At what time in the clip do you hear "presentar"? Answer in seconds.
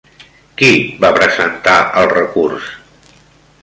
1.19-1.77